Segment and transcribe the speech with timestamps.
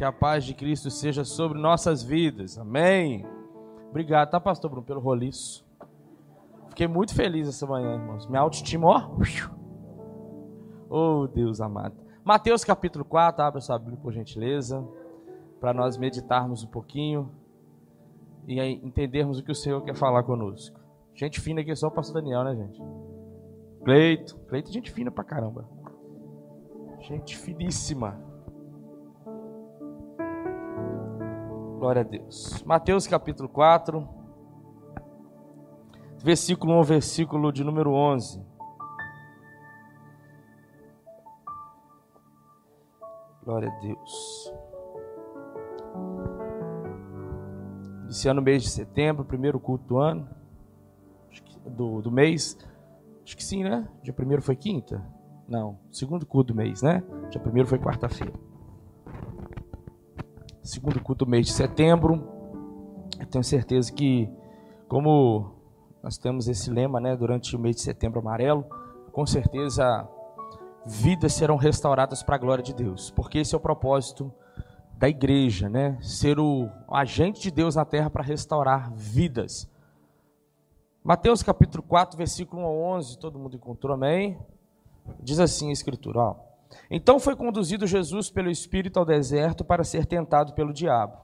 [0.00, 2.56] Que a paz de Cristo seja sobre nossas vidas.
[2.56, 3.22] Amém.
[3.90, 5.62] Obrigado, tá, pastor Bruno, pelo roliço.
[6.70, 8.26] Fiquei muito feliz essa manhã, irmãos.
[8.26, 9.10] Minha autoestima, ó.
[10.88, 11.94] Oh, Deus amado.
[12.24, 14.82] Mateus capítulo 4, abra sua Bíblia, por gentileza,
[15.60, 17.30] para nós meditarmos um pouquinho
[18.48, 20.80] e entendermos o que o Senhor quer falar conosco.
[21.14, 22.82] Gente fina aqui é só o pastor Daniel, né, gente?
[23.84, 24.38] Cleito.
[24.48, 25.68] Cleito é gente fina pra caramba.
[27.00, 28.29] Gente finíssima.
[31.80, 32.62] Glória a Deus.
[32.66, 34.06] Mateus capítulo 4,
[36.22, 38.44] versículo 1, versículo de número 11.
[43.42, 44.52] Glória a Deus.
[48.04, 50.28] Iniciando o mês de setembro, primeiro culto do ano,
[51.64, 52.58] do, do mês.
[53.24, 53.88] Acho que sim, né?
[54.02, 55.02] Dia primeiro foi quinta?
[55.48, 57.02] Não, segundo culto do mês, né?
[57.30, 58.49] Dia primeiro foi quarta-feira.
[60.70, 62.28] Segundo culto do mês de setembro.
[63.18, 64.30] Eu tenho certeza que,
[64.86, 65.52] como
[66.00, 68.64] nós temos esse lema, né, durante o mês de setembro amarelo,
[69.10, 70.08] com certeza
[70.86, 74.32] vidas serão restauradas para a glória de Deus, porque esse é o propósito
[74.96, 75.98] da igreja, né?
[76.00, 79.68] Ser o agente de Deus na terra para restaurar vidas.
[81.02, 84.38] Mateus capítulo 4, versículo 1 a 11, todo mundo encontrou, amém?
[85.20, 86.49] Diz assim a Escritura: ó.
[86.90, 91.18] Então foi conduzido Jesus pelo Espírito ao deserto para ser tentado pelo diabo.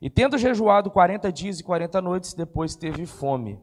[0.00, 3.60] E tendo jejuado quarenta dias e quarenta noites, depois teve fome.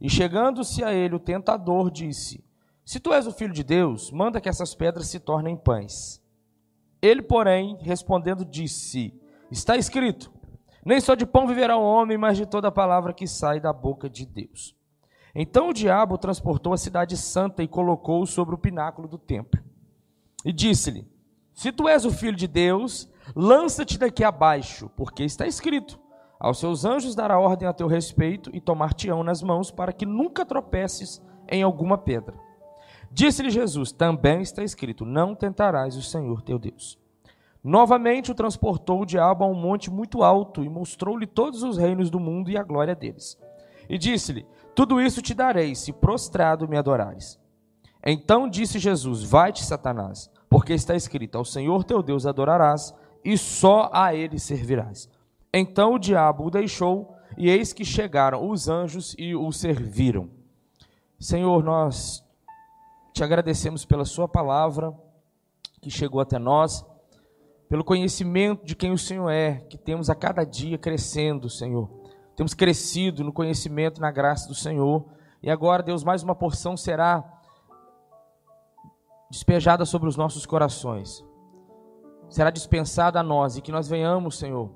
[0.00, 2.44] E chegando-se a ele o tentador, disse:
[2.84, 6.22] Se tu és o filho de Deus, manda que essas pedras se tornem pães.
[7.00, 9.12] Ele, porém, respondendo, disse:
[9.50, 10.30] Está escrito:
[10.84, 14.08] Nem só de pão viverá o homem, mas de toda palavra que sai da boca
[14.08, 14.76] de Deus.
[15.34, 19.61] Então o diabo transportou a cidade santa e colocou-o sobre o pináculo do templo.
[20.44, 21.06] E disse-lhe:
[21.52, 25.98] Se tu és o filho de Deus, lança-te daqui abaixo, porque está escrito:
[26.38, 30.44] Aos seus anjos dará ordem a teu respeito e tomar-te-ão nas mãos, para que nunca
[30.44, 32.34] tropeces em alguma pedra.
[33.10, 36.98] Disse-lhe Jesus: Também está escrito: Não tentarás o Senhor teu Deus.
[37.62, 42.10] Novamente o transportou o diabo a um monte muito alto e mostrou-lhe todos os reinos
[42.10, 43.38] do mundo e a glória deles.
[43.88, 44.44] E disse-lhe:
[44.74, 47.38] tudo isso te darei, se prostrado me adorares.
[48.04, 53.90] Então disse Jesus: Vai-te, Satanás, porque está escrito: Ao Senhor teu Deus adorarás, e só
[53.92, 55.08] a ele servirás.
[55.52, 60.28] Então o diabo o deixou, e eis que chegaram os anjos e o serviram.
[61.18, 62.24] Senhor, nós
[63.12, 64.92] te agradecemos pela Sua palavra
[65.80, 66.84] que chegou até nós,
[67.68, 72.02] pelo conhecimento de quem o Senhor é, que temos a cada dia crescendo, Senhor
[72.36, 75.04] temos crescido no conhecimento, na graça do Senhor.
[75.42, 77.22] E agora, Deus, mais uma porção será
[79.32, 81.24] despejada sobre os nossos corações.
[82.28, 84.70] Será dispensada a nós e que nós venhamos, Senhor,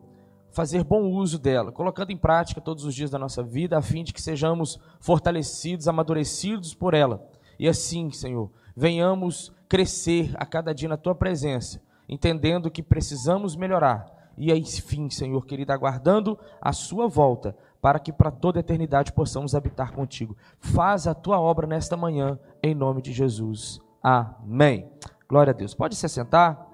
[0.50, 4.03] fazer bom uso dela, colocando em prática todos os dias da nossa vida, a fim
[4.03, 7.22] de que sejamos fortalecidos, amadurecidos por ela.
[7.59, 14.11] E assim, Senhor, venhamos crescer a cada dia na tua presença, entendendo que precisamos melhorar
[14.38, 19.55] e enfim, Senhor querido, aguardando a sua volta, para que para toda a eternidade possamos
[19.55, 20.34] habitar contigo.
[20.59, 23.81] Faz a tua obra nesta manhã, em nome de Jesus.
[24.09, 24.89] Amém.
[25.28, 25.75] Glória a Deus.
[25.75, 26.65] Pode se sentar.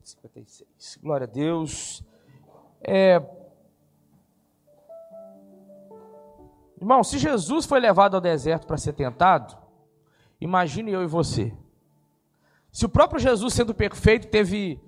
[0.00, 1.00] 56.
[1.02, 2.04] Glória a Deus.
[2.80, 3.20] É...
[6.80, 9.58] Irmão, se Jesus foi levado ao deserto para ser tentado,
[10.40, 11.52] imagine eu e você.
[12.70, 14.80] Se o próprio Jesus, sendo perfeito, teve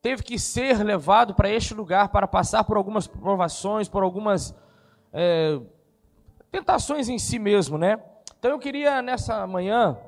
[0.00, 4.54] teve que ser levado para este lugar para passar por algumas provações, por algumas
[5.12, 5.60] é,
[6.52, 8.00] tentações em si mesmo, né?
[8.46, 9.98] Então eu queria nessa manhã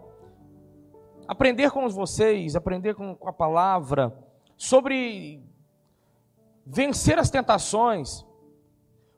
[1.27, 4.17] aprender com vocês, aprender com, com a palavra
[4.57, 5.43] sobre
[6.65, 8.25] vencer as tentações,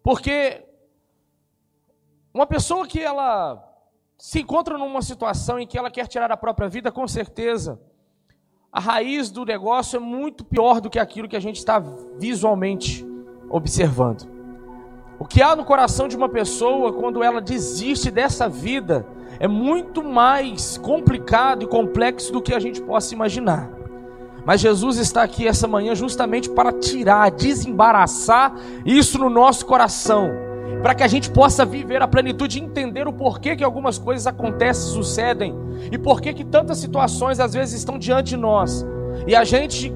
[0.02, 0.66] porque
[2.32, 3.62] uma pessoa que ela
[4.16, 7.78] se encontra numa situação em que ela quer tirar a própria vida, com certeza
[8.72, 11.78] a raiz do negócio é muito pior do que aquilo que a gente está
[12.16, 13.06] visualmente
[13.50, 14.39] observando.
[15.20, 19.06] O que há no coração de uma pessoa quando ela desiste dessa vida
[19.38, 23.68] é muito mais complicado e complexo do que a gente possa imaginar.
[24.46, 28.54] Mas Jesus está aqui essa manhã justamente para tirar, desembaraçar
[28.86, 30.30] isso no nosso coração,
[30.82, 34.26] para que a gente possa viver a plenitude e entender o porquê que algumas coisas
[34.26, 35.54] acontecem, sucedem
[35.92, 38.86] e porquê que tantas situações às vezes estão diante de nós.
[39.26, 39.92] E a gente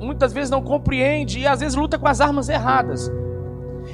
[0.00, 3.12] muitas vezes não compreende e às vezes luta com as armas erradas.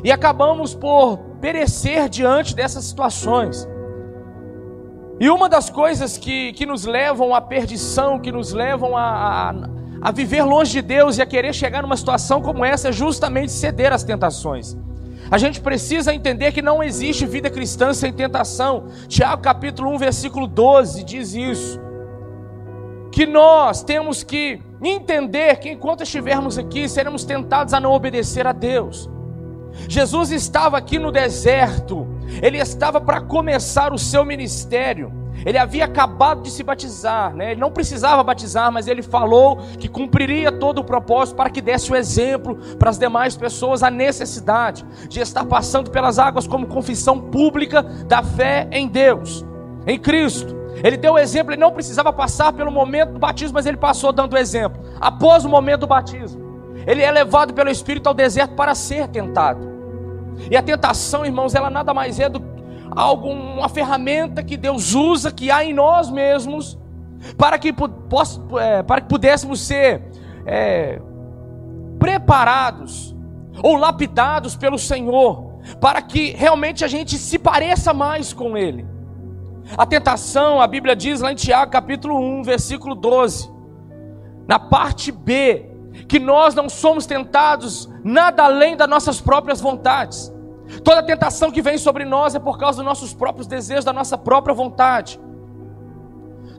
[0.02, 3.68] E acabamos por perecer diante dessas situações.
[5.18, 9.54] E uma das coisas que, que nos levam à perdição, que nos levam a, a,
[10.00, 13.52] a viver longe de Deus e a querer chegar numa situação como essa é justamente
[13.52, 14.76] ceder às tentações.
[15.30, 18.86] A gente precisa entender que não existe vida cristã sem tentação.
[19.06, 21.78] Tiago capítulo 1, versículo 12 diz isso.
[23.12, 28.52] Que nós temos que entender que enquanto estivermos aqui, seremos tentados a não obedecer a
[28.52, 29.08] Deus.
[29.88, 32.06] Jesus estava aqui no deserto,
[32.42, 35.20] ele estava para começar o seu ministério.
[35.44, 37.52] Ele havia acabado de se batizar, né?
[37.52, 41.90] ele não precisava batizar, mas ele falou que cumpriria todo o propósito para que desse
[41.90, 47.18] o exemplo para as demais pessoas a necessidade de estar passando pelas águas como confissão
[47.18, 49.44] pública da fé em Deus,
[49.86, 50.60] em Cristo.
[50.82, 54.12] Ele deu o exemplo, ele não precisava passar pelo momento do batismo, mas ele passou
[54.12, 54.80] dando o exemplo.
[55.00, 56.49] Após o momento do batismo,
[56.86, 59.68] ele é levado pelo Espírito ao deserto para ser tentado.
[60.50, 62.40] E a tentação, irmãos, ela nada mais é do
[62.90, 66.78] algo, uma ferramenta que Deus usa, que há em nós mesmos,
[67.36, 67.74] para que,
[68.60, 70.02] é, para que pudéssemos ser
[70.46, 71.00] é,
[71.98, 73.14] preparados
[73.62, 78.86] ou lapidados pelo Senhor, para que realmente a gente se pareça mais com Ele.
[79.76, 83.50] A tentação, a Bíblia diz lá em Tiago capítulo 1, versículo 12,
[84.48, 85.69] na parte B,
[86.08, 90.32] que nós não somos tentados nada além das nossas próprias vontades.
[90.84, 94.16] Toda tentação que vem sobre nós é por causa dos nossos próprios desejos, da nossa
[94.16, 95.20] própria vontade.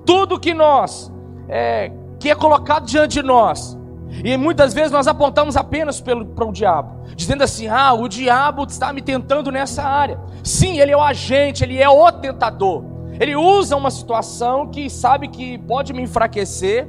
[0.06, 1.12] Tudo que nós,
[1.48, 3.78] é, que é colocado diante de nós,
[4.24, 8.64] e muitas vezes nós apontamos apenas pelo, para o diabo, dizendo assim: ah, o diabo
[8.64, 10.20] está me tentando nessa área.
[10.44, 12.84] Sim, ele é o agente, ele é o tentador.
[13.20, 16.88] Ele usa uma situação que sabe que pode me enfraquecer,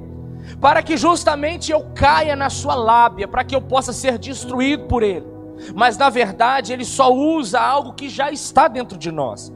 [0.61, 5.03] para que justamente eu caia na sua lábia, para que eu possa ser destruído por
[5.03, 5.33] ele
[5.75, 9.53] mas na verdade ele só usa algo que já está dentro de nós.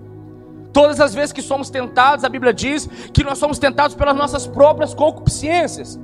[0.73, 4.47] Todas as vezes que somos tentados, a Bíblia diz que nós somos tentados pelas nossas
[4.47, 5.99] próprias concupiscências.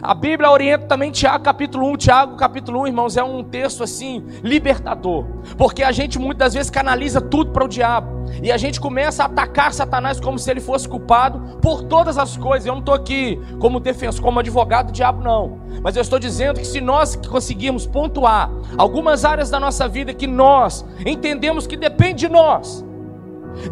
[0.00, 1.96] A Bíblia orienta também Tiago capítulo 1.
[1.96, 5.24] Tiago capítulo 1, irmãos, é um texto assim, libertador.
[5.58, 8.21] Porque a gente muitas vezes canaliza tudo para o diabo.
[8.42, 12.36] E a gente começa a atacar Satanás como se ele fosse culpado por todas as
[12.36, 12.66] coisas.
[12.66, 15.60] Eu não estou aqui como defensor, como advogado do diabo, não.
[15.82, 20.26] Mas eu estou dizendo que se nós conseguirmos pontuar algumas áreas da nossa vida que
[20.26, 22.84] nós entendemos que depende de nós,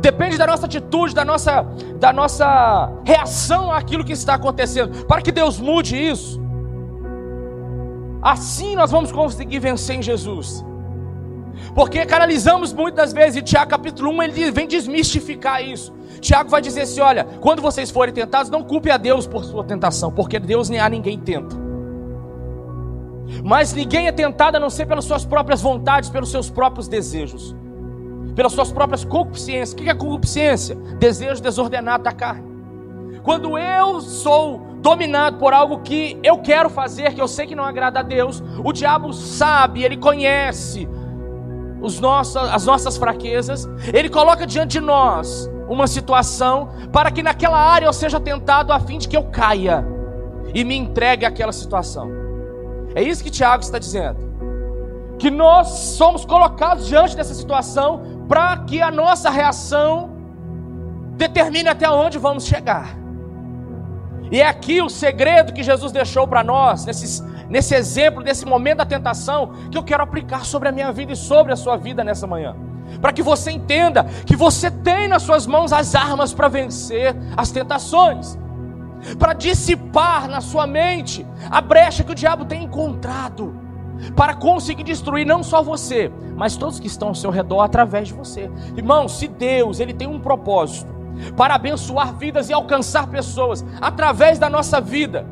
[0.00, 1.62] Depende da nossa atitude, da nossa,
[1.98, 6.40] da nossa reação àquilo que está acontecendo, para que Deus mude isso.
[8.22, 10.64] Assim nós vamos conseguir vencer em Jesus.
[11.74, 15.92] Porque canalizamos muitas vezes, e Tiago capítulo 1 ele vem desmistificar isso.
[16.20, 19.64] Tiago vai dizer assim: olha, quando vocês forem tentados, não culpe a Deus por sua
[19.64, 21.56] tentação, porque Deus nem a ninguém tenta.
[23.44, 27.54] Mas ninguém é tentado a não ser pelas suas próprias vontades, pelos seus próprios desejos
[28.34, 29.72] pelas suas próprias concupiscências.
[29.72, 30.74] O que é concupiscência?
[30.98, 32.48] Desejo desordenado da carne.
[33.22, 37.64] Quando eu sou dominado por algo que eu quero fazer, que eu sei que não
[37.64, 40.88] agrada a Deus, o diabo sabe, ele conhece
[41.80, 47.58] os nossos, as nossas fraquezas, ele coloca diante de nós uma situação para que naquela
[47.58, 49.86] área eu seja tentado a fim de que eu caia
[50.52, 52.10] e me entregue àquela situação.
[52.94, 54.18] É isso que Tiago está dizendo.
[55.18, 60.10] Que nós somos colocados diante dessa situação para que a nossa reação
[61.16, 62.96] determine até onde vamos chegar.
[64.30, 68.78] E é aqui o segredo que Jesus deixou para nós, nesse, nesse exemplo, nesse momento
[68.78, 72.04] da tentação, que eu quero aplicar sobre a minha vida e sobre a sua vida
[72.04, 72.54] nessa manhã.
[73.00, 77.50] Para que você entenda que você tem nas suas mãos as armas para vencer as
[77.50, 78.38] tentações,
[79.18, 83.54] para dissipar na sua mente a brecha que o diabo tem encontrado
[84.16, 88.14] para conseguir destruir não só você, mas todos que estão ao seu redor através de
[88.14, 88.50] você.
[88.76, 90.92] Irmão, se Deus ele tem um propósito
[91.36, 95.26] para abençoar vidas e alcançar pessoas através da nossa vida,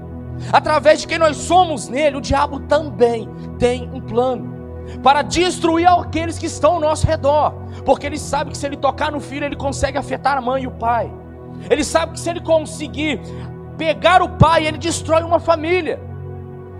[0.52, 3.28] através de quem nós somos nele, o diabo também
[3.58, 4.58] tem um plano
[5.02, 7.52] para destruir aqueles que estão ao nosso redor,
[7.84, 10.66] porque ele sabe que se ele tocar no filho, ele consegue afetar a mãe e
[10.66, 11.12] o pai.
[11.68, 13.20] Ele sabe que se ele conseguir
[13.76, 16.00] pegar o pai, ele destrói uma família.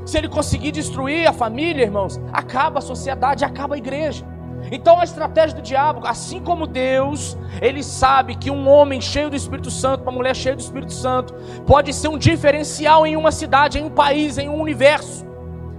[0.05, 4.25] Se ele conseguir destruir a família, irmãos, acaba a sociedade, acaba a igreja.
[4.71, 9.37] Então a estratégia do diabo, assim como Deus, ele sabe que um homem cheio do
[9.37, 11.35] Espírito Santo, uma mulher cheia do Espírito Santo,
[11.67, 15.27] pode ser um diferencial em uma cidade, em um país, em um universo.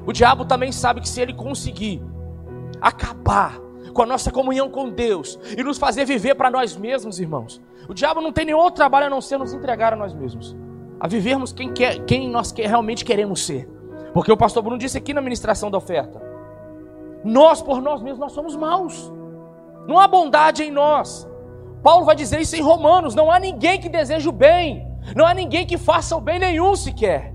[0.05, 2.01] O diabo também sabe que se ele conseguir
[2.81, 3.59] acabar
[3.93, 7.93] com a nossa comunhão com Deus e nos fazer viver para nós mesmos, irmãos, o
[7.93, 10.55] diabo não tem nenhum outro trabalho a não ser nos entregar a nós mesmos,
[10.99, 13.67] a vivermos quem, quer, quem nós realmente queremos ser.
[14.13, 16.21] Porque o pastor Bruno disse aqui na ministração da oferta:
[17.23, 19.11] nós por nós mesmos nós somos maus.
[19.87, 21.27] Não há bondade em nós.
[21.81, 25.33] Paulo vai dizer isso em Romanos: não há ninguém que deseje o bem, não há
[25.33, 27.33] ninguém que faça o bem nenhum sequer.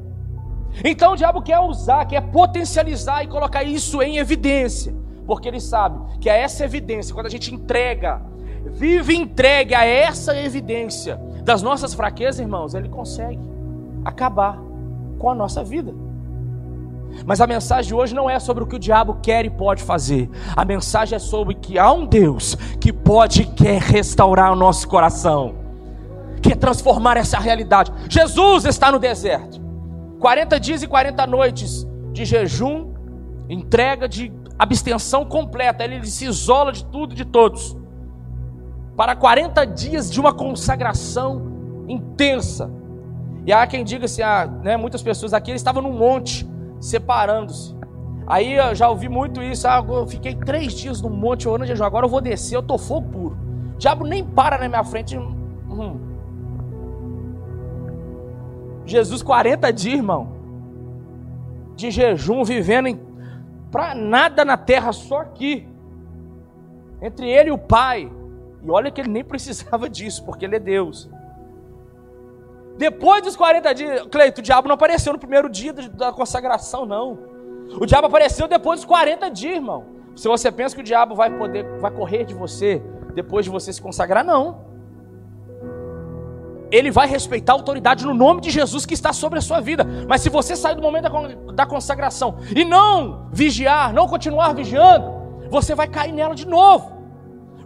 [0.85, 4.95] Então o diabo quer usar, quer potencializar e colocar isso em evidência,
[5.27, 8.21] porque ele sabe que é essa evidência, quando a gente entrega,
[8.73, 13.39] vive entregue a essa evidência das nossas fraquezas, irmãos, ele consegue
[14.05, 14.59] acabar
[15.19, 15.95] com a nossa vida.
[17.27, 19.83] Mas a mensagem de hoje não é sobre o que o diabo quer e pode
[19.83, 20.29] fazer.
[20.55, 24.89] A mensagem é sobre que há um Deus que pode e quer restaurar o nosso
[24.89, 25.55] coração,
[26.43, 27.93] quer transformar essa realidade.
[28.09, 29.63] Jesus está no deserto.
[30.21, 32.93] 40 dias e 40 noites de jejum,
[33.49, 35.85] entrega de abstenção completa.
[35.85, 37.77] Ele se isola de tudo e de todos.
[38.97, 42.71] Para 40 dias de uma consagração intensa.
[43.47, 46.47] E há quem diga assim, ah, né, muitas pessoas aqui, ele estava num monte
[46.85, 47.75] separando-se.
[48.27, 49.67] Aí eu já ouvi muito isso.
[49.67, 51.85] Ah, eu fiquei três dias no monte orando jejum.
[51.85, 53.39] Agora eu vou descer, eu tô fogo puro.
[53.75, 55.17] O diabo nem para na minha frente.
[55.17, 55.99] Hum.
[58.87, 60.29] Jesus, 40 dias, irmão,
[61.75, 63.01] de jejum, vivendo em,
[63.71, 65.67] pra nada na terra, só aqui.
[67.01, 68.13] Entre ele e o Pai.
[68.63, 71.11] E olha que ele nem precisava disso, porque ele é Deus.
[72.77, 77.19] Depois dos 40 dias, Cleito, o diabo não apareceu no primeiro dia da consagração, não.
[77.81, 79.87] O diabo apareceu depois dos 40 dias, irmão.
[80.17, 82.83] Se você pensa que o diabo vai poder, vai correr de você
[83.15, 84.65] depois de você se consagrar, não.
[86.71, 89.87] Ele vai respeitar a autoridade no nome de Jesus que está sobre a sua vida.
[90.09, 91.09] Mas se você sair do momento
[91.53, 95.13] da consagração e não vigiar, não continuar vigiando,
[95.49, 96.94] você vai cair nela de novo.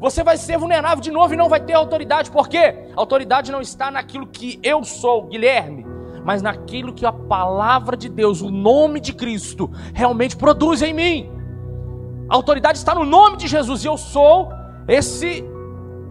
[0.00, 2.30] Você vai ser vulnerável de novo e não vai ter autoridade.
[2.30, 2.86] Por quê?
[2.96, 5.84] A autoridade não está naquilo que eu sou, Guilherme,
[6.24, 11.30] mas naquilo que a palavra de Deus, o nome de Cristo, realmente produz em mim.
[12.28, 14.50] A autoridade está no nome de Jesus e eu sou
[14.86, 15.44] esse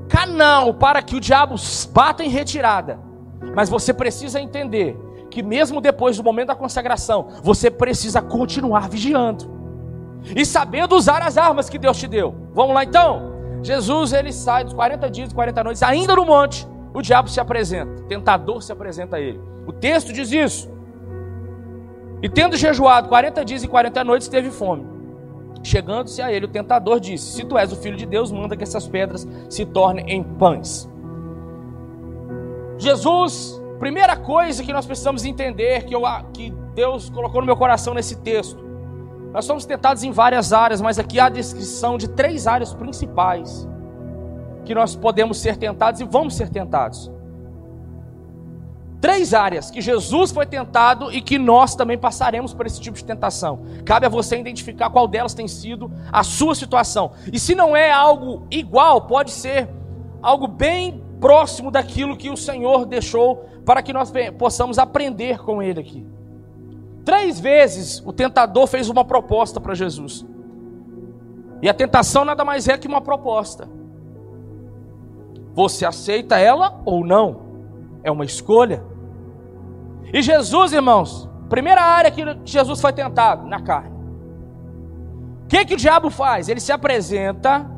[0.09, 1.55] canal para que o diabo
[1.91, 2.99] bata em retirada.
[3.55, 4.97] Mas você precisa entender
[5.29, 9.55] que mesmo depois do momento da consagração, você precisa continuar vigiando
[10.35, 12.35] e sabendo usar as armas que Deus te deu.
[12.53, 13.36] Vamos lá então?
[13.67, 17.37] Jesus ele sai dos 40 dias e 40 noites, ainda no monte, o diabo se
[17.37, 19.41] apresenta, o tentador se apresenta a ele.
[19.67, 20.71] O texto diz isso.
[22.23, 24.85] E tendo jejuado 40 dias e 40 noites, teve fome.
[25.61, 28.63] Chegando-se a ele, o tentador disse: Se tu és o filho de Deus, manda que
[28.63, 30.89] essas pedras se tornem em pães.
[32.77, 37.93] Jesus, primeira coisa que nós precisamos entender, que, eu, que Deus colocou no meu coração
[37.93, 38.63] nesse texto,
[39.33, 43.67] nós somos tentados em várias áreas, mas aqui há a descrição de três áreas principais
[44.65, 47.11] que nós podemos ser tentados e vamos ser tentados.
[48.99, 53.05] Três áreas que Jesus foi tentado e que nós também passaremos por esse tipo de
[53.05, 53.61] tentação.
[53.85, 57.11] Cabe a você identificar qual delas tem sido a sua situação.
[57.31, 59.69] E se não é algo igual, pode ser
[60.21, 65.79] algo bem próximo daquilo que o Senhor deixou para que nós possamos aprender com Ele
[65.79, 66.16] aqui.
[67.07, 70.27] Três vezes o tentador fez uma proposta para Jesus.
[71.61, 73.65] E a tentação nada mais é que uma proposta.
[75.53, 77.45] Você aceita ela ou não?
[78.03, 78.83] É uma escolha.
[80.11, 83.95] E Jesus, irmãos, primeira área que Jesus foi tentado, na carne.
[85.45, 86.49] O que, que o diabo faz?
[86.49, 87.71] Ele se apresenta.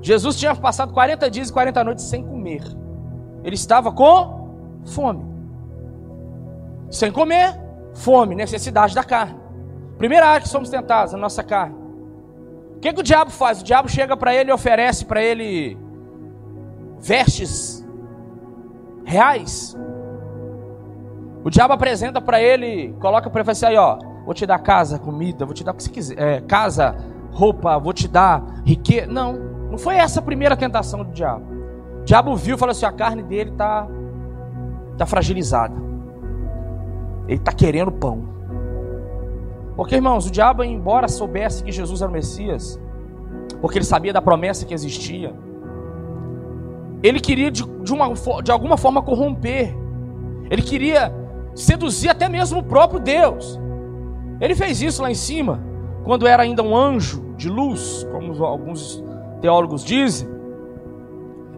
[0.00, 2.62] Jesus tinha passado 40 dias e 40 noites sem comer.
[3.42, 5.24] Ele estava com fome.
[6.88, 7.63] Sem comer,
[7.94, 9.38] Fome, necessidade da carne.
[9.98, 11.76] Primeira área que somos tentados, a nossa carne.
[12.76, 13.60] O que, que o diabo faz?
[13.60, 15.78] O diabo chega para ele e oferece para ele
[17.00, 17.86] vestes
[19.04, 19.76] reais.
[21.44, 25.44] O diabo apresenta para ele, coloca para ele assim, ó, vou te dar casa, comida,
[25.44, 26.96] vou te dar o que você quiser, é, casa,
[27.30, 29.06] roupa, vou te dar riqueza.
[29.06, 29.34] Não,
[29.70, 31.44] não foi essa a primeira tentação do diabo.
[32.00, 33.86] O diabo viu e falou assim: a carne dele está
[34.96, 35.74] tá fragilizada.
[37.26, 38.34] Ele está querendo pão.
[39.76, 42.80] Porque, irmãos, o diabo, embora soubesse que Jesus era o Messias,
[43.60, 45.34] porque ele sabia da promessa que existia,
[47.02, 48.12] ele queria de, de, uma,
[48.42, 49.74] de alguma forma corromper,
[50.50, 51.12] ele queria
[51.54, 53.58] seduzir até mesmo o próprio Deus.
[54.40, 55.62] Ele fez isso lá em cima,
[56.04, 59.02] quando era ainda um anjo, de luz, como alguns
[59.40, 60.28] teólogos dizem.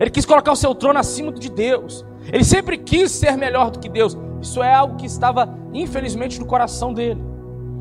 [0.01, 2.05] Ele quis colocar o seu trono acima de Deus.
[2.33, 4.17] Ele sempre quis ser melhor do que Deus.
[4.41, 7.23] Isso é algo que estava, infelizmente, no coração dele.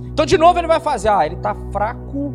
[0.06, 2.34] Então, de novo, ele vai fazer: ah, ele está fraco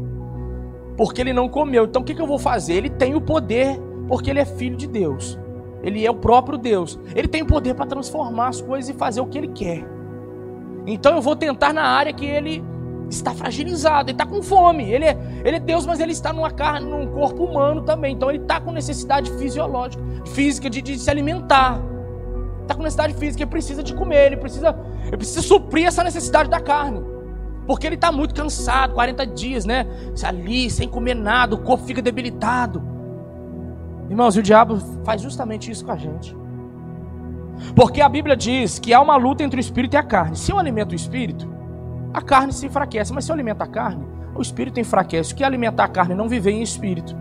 [0.96, 1.84] porque ele não comeu.
[1.84, 2.74] Então, o que, que eu vou fazer?
[2.74, 5.38] Ele tem o poder porque ele é filho de Deus.
[5.82, 6.98] Ele é o próprio Deus.
[7.14, 9.82] Ele tem o poder para transformar as coisas e fazer o que ele quer.
[10.86, 12.62] Então, eu vou tentar na área que ele
[13.08, 14.90] está fragilizado, ele está com fome.
[14.90, 18.14] Ele é, ele é Deus, mas ele está numa carne, num corpo humano também.
[18.14, 21.80] Então, ele está com necessidade fisiológica, física de, de se alimentar
[22.70, 26.48] está com necessidade física, ele precisa de comer, ele precisa, ele precisa suprir essa necessidade
[26.48, 27.02] da carne.
[27.66, 29.86] Porque ele está muito cansado, 40 dias, né?
[30.24, 32.82] Ali, sem comer nada, o corpo fica debilitado.
[34.08, 36.36] Irmãos, e o diabo faz justamente isso com a gente.
[37.74, 40.36] Porque a Bíblia diz que há uma luta entre o espírito e a carne.
[40.36, 41.48] Se eu alimento o espírito,
[42.12, 43.12] a carne se enfraquece.
[43.12, 45.32] Mas se eu alimento a carne, o espírito enfraquece.
[45.32, 46.14] O que é alimentar a carne?
[46.14, 47.16] Não viver em espírito.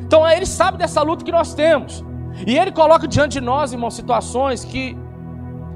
[0.00, 2.04] Então ele sabe dessa luta que nós temos.
[2.46, 4.96] E ele coloca diante de nós, irmãos, situações que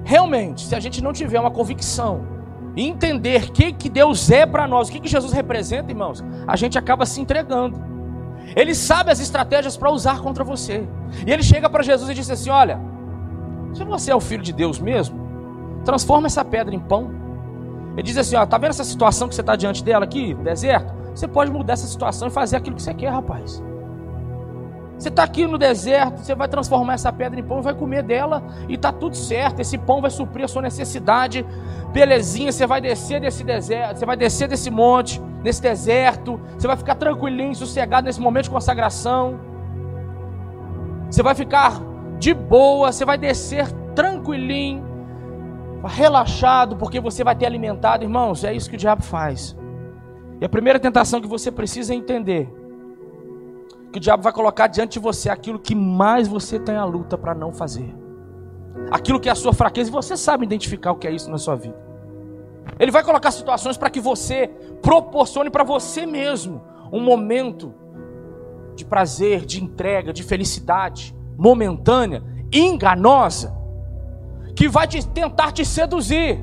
[0.05, 2.27] realmente, se a gente não tiver uma convicção
[2.77, 6.25] e entender o que, que Deus é para nós, o que, que Jesus representa, irmãos,
[6.47, 7.81] a gente acaba se entregando.
[8.57, 10.89] Ele sabe as estratégias para usar contra você.
[11.27, 12.81] E ele chega para Jesus e diz assim: Olha,
[13.73, 15.19] se você é o filho de Deus mesmo,
[15.85, 17.11] transforma essa pedra em pão.
[17.93, 20.93] Ele diz assim: Ó, tá vendo essa situação que você está diante dela aqui, deserto?
[21.15, 23.63] Você pode mudar essa situação e fazer aquilo que você quer, rapaz.
[24.99, 28.03] Você está aqui no deserto, você vai transformar essa pedra em pão e vai comer
[28.03, 29.61] dela e está tudo certo.
[29.61, 31.45] Esse pão vai suprir a sua necessidade.
[31.93, 36.41] Belezinha, você vai descer desse deserto, você vai descer desse monte, nesse deserto.
[36.57, 39.41] Você vai ficar tranquilinho, sossegado nesse momento de consagração.
[41.11, 41.83] Você vai ficar
[42.19, 44.85] de boa, você vai descer tranquilinho,
[45.85, 48.45] relaxado, porque você vai ter alimentado, irmãos.
[48.45, 49.57] É isso que o diabo faz.
[50.41, 52.62] E a primeira tentação que você precisa entender
[53.93, 57.19] que o diabo vai colocar diante de você aquilo que mais você tem a luta
[57.19, 57.95] para não fazer.
[58.91, 61.39] Aquilo que é a sua fraqueza, e você sabe identificar o que é isso na
[61.39, 61.77] sua vida.
[62.79, 64.49] Ele vai colocar situações para que você
[64.81, 67.75] proporcione para você mesmo um momento
[68.75, 73.55] de prazer, de entrega, de felicidade momentânea, enganosa,
[74.57, 76.43] que vai te, tentar te seduzir.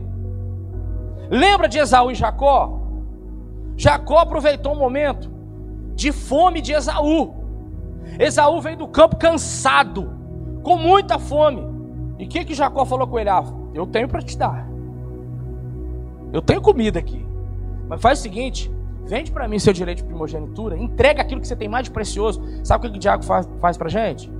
[1.30, 2.80] Lembra de Esaú e Jacó?
[3.76, 5.32] Jacó aproveitou um momento
[5.96, 7.39] de fome de Esaú.
[8.18, 10.12] Esaú veio do campo cansado,
[10.64, 11.64] com muita fome.
[12.18, 13.30] E o que, que Jacó falou com ele?
[13.30, 14.68] Ah, eu tenho para te dar.
[16.34, 17.26] Eu tenho comida aqui.
[17.88, 18.72] Mas faz o seguinte:
[19.06, 22.42] vende para mim seu direito de primogenitura, entrega aquilo que você tem mais de precioso.
[22.64, 24.32] Sabe o que o diabo faz, faz para gente?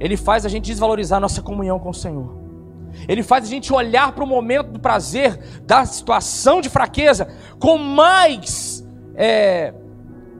[0.00, 2.36] Ele faz a gente desvalorizar a nossa comunhão com o Senhor.
[3.06, 7.28] Ele faz a gente olhar para o momento do prazer, da situação de fraqueza,
[7.58, 9.74] com mais é,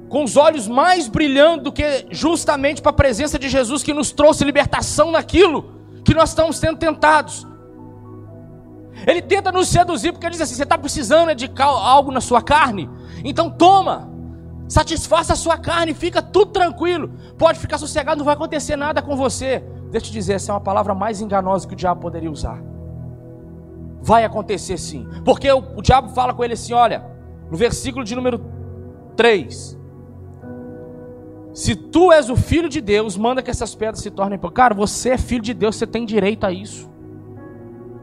[0.09, 4.11] com os olhos mais brilhando do que justamente para a presença de Jesus que nos
[4.11, 7.47] trouxe libertação naquilo que nós estamos sendo tentados.
[9.07, 12.42] Ele tenta nos seduzir porque ele diz assim: você está precisando de algo na sua
[12.42, 12.88] carne?
[13.25, 14.11] Então toma,
[14.68, 19.16] satisfaça a sua carne, fica tudo tranquilo, pode ficar sossegado, não vai acontecer nada com
[19.16, 19.62] você.
[19.90, 22.62] Deixa eu te dizer, essa é uma palavra mais enganosa que o diabo poderia usar.
[24.01, 27.05] Vai acontecer sim, porque o, o diabo fala com ele assim: olha,
[27.51, 28.40] no versículo de número
[29.16, 29.79] 3.
[31.59, 34.49] Se tu és o filho de Deus, manda que essas pedras se tornem pão.
[34.49, 36.88] Cara, você é filho de Deus, você tem direito a isso.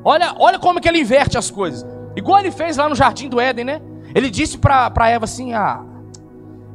[0.04, 1.88] Olha, olha como que ele inverte as coisas.
[2.18, 3.82] Igual ele fez lá no jardim do Éden, né?
[4.14, 5.82] Ele disse para Eva assim: "Ah,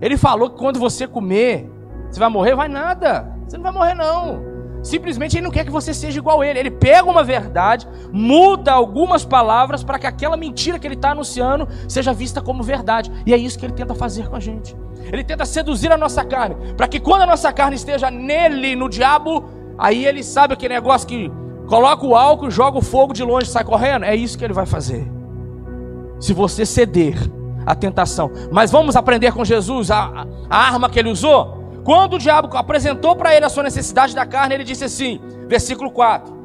[0.00, 1.70] ele falou que quando você comer,
[2.10, 3.30] você vai morrer, vai nada.
[3.46, 4.49] Você não vai morrer não.
[4.82, 6.58] Simplesmente ele não quer que você seja igual a ele.
[6.58, 11.68] Ele pega uma verdade, muda algumas palavras para que aquela mentira que ele está anunciando
[11.88, 13.10] seja vista como verdade.
[13.26, 14.74] E é isso que ele tenta fazer com a gente.
[15.12, 18.88] Ele tenta seduzir a nossa carne, para que quando a nossa carne esteja nele, no
[18.88, 19.44] diabo,
[19.78, 21.30] aí ele sabe aquele negócio que
[21.66, 24.04] coloca o álcool, joga o fogo de longe e sai correndo.
[24.04, 25.06] É isso que ele vai fazer.
[26.18, 27.16] Se você ceder
[27.66, 28.30] à tentação.
[28.50, 31.59] Mas vamos aprender com Jesus a, a arma que ele usou?
[31.84, 35.90] Quando o diabo apresentou para ele a sua necessidade da carne, ele disse assim, versículo
[35.90, 36.40] 4.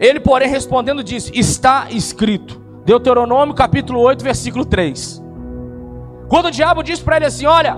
[0.00, 2.58] Ele, porém, respondendo, disse: Está escrito.
[2.86, 5.22] Deuteronômio capítulo 8, versículo 3.
[6.26, 7.76] Quando o diabo disse para ele assim: Olha,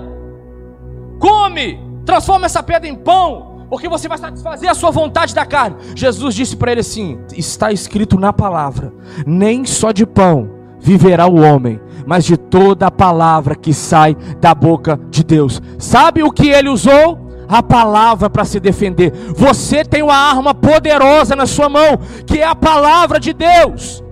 [1.19, 5.75] come, transforma essa pedra em pão, porque você vai satisfazer a sua vontade da carne.
[5.95, 8.93] Jesus disse para ele assim: Está escrito na palavra:
[9.27, 14.53] Nem só de pão viverá o homem, mas de toda a palavra que sai da
[14.53, 15.61] boca de Deus.
[15.79, 17.19] Sabe o que ele usou?
[17.47, 19.13] A palavra para se defender.
[19.35, 24.03] Você tem uma arma poderosa na sua mão, que é a palavra de Deus.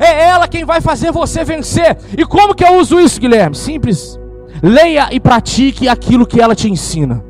[0.00, 1.96] É ela quem vai fazer você vencer.
[2.16, 3.54] E como que eu uso isso, Guilherme?
[3.54, 4.18] Simples.
[4.60, 7.24] leia e pratique aquilo que ela te ensina.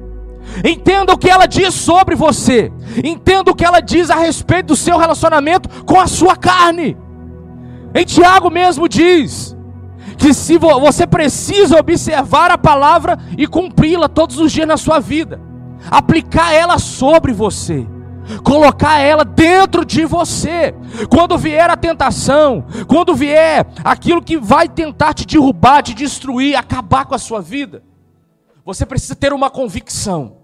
[0.65, 2.73] Entenda o que ela diz sobre você.
[3.05, 6.97] Entenda o que ela diz a respeito do seu relacionamento com a sua carne.
[7.95, 9.57] Em Tiago mesmo diz
[10.19, 15.41] que se você precisa observar a palavra e cumpri-la todos os dias na sua vida,
[15.91, 17.87] aplicar ela sobre você.
[18.45, 20.75] Colocar ela dentro de você.
[21.09, 27.07] Quando vier a tentação, quando vier aquilo que vai tentar te derrubar, te destruir, acabar
[27.07, 27.83] com a sua vida,
[28.67, 30.37] você precisa ter uma convicção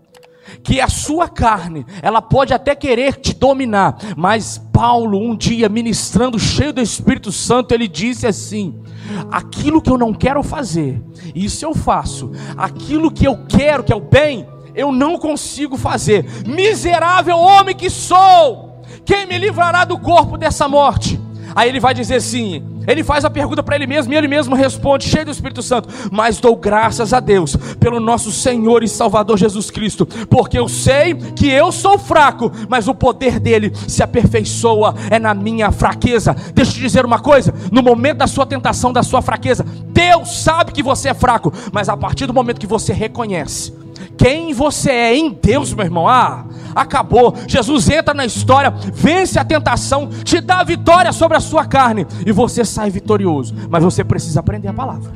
[0.62, 6.38] que a sua carne, ela pode até querer te dominar, mas Paulo, um dia ministrando,
[6.38, 8.82] cheio do Espírito Santo, ele disse assim:
[9.30, 11.02] aquilo que eu não quero fazer,
[11.34, 16.24] isso eu faço, aquilo que eu quero, que é o bem, eu não consigo fazer.
[16.46, 21.23] Miserável homem que sou, quem me livrará do corpo dessa morte?
[21.54, 24.54] Aí ele vai dizer assim: ele faz a pergunta para ele mesmo e ele mesmo
[24.54, 29.38] responde, cheio do Espírito Santo: Mas dou graças a Deus pelo nosso Senhor e Salvador
[29.38, 34.94] Jesus Cristo, porque eu sei que eu sou fraco, mas o poder dele se aperfeiçoa
[35.10, 36.34] é na minha fraqueza.
[36.54, 40.42] Deixa eu te dizer uma coisa: no momento da sua tentação, da sua fraqueza, Deus
[40.42, 43.83] sabe que você é fraco, mas a partir do momento que você reconhece
[44.16, 47.34] quem você é em Deus, meu irmão, ah, acabou.
[47.46, 52.06] Jesus entra na história, vence a tentação, te dá a vitória sobre a sua carne
[52.24, 53.54] e você sai vitorioso.
[53.68, 55.12] Mas você precisa aprender a palavra.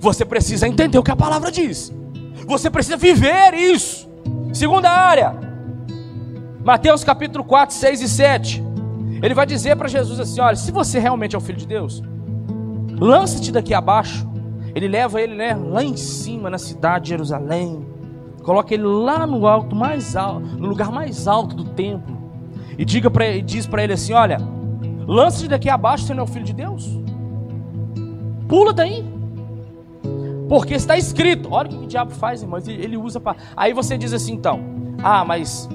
[0.00, 1.92] Você precisa entender o que a palavra diz.
[2.46, 4.10] Você precisa viver isso.
[4.52, 5.34] Segunda área,
[6.64, 8.64] Mateus capítulo 4, 6 e 7.
[9.22, 12.02] Ele vai dizer para Jesus assim: Olha, se você realmente é o filho de Deus,
[12.98, 14.31] lance-te daqui abaixo
[14.74, 17.86] ele leva ele né, lá em cima na cidade de Jerusalém,
[18.42, 22.16] coloca ele lá no alto, mais alto, no lugar mais alto do templo,
[22.78, 23.10] e diga
[23.44, 24.38] diz para ele assim: olha,
[25.06, 26.98] lance-te daqui abaixo, você não é o filho de Deus.
[28.48, 29.04] Pula daí.
[30.48, 31.48] Porque está escrito.
[31.50, 32.68] Olha o que o diabo faz, irmãos.
[32.68, 33.38] Ele usa para.
[33.56, 34.60] Aí você diz assim, então.
[35.02, 35.68] Ah, mas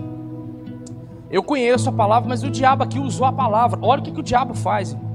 [1.30, 3.80] eu conheço a palavra, mas o diabo aqui usou a palavra.
[3.82, 4.92] Olha o que, que o diabo faz.
[4.92, 5.08] Irmão.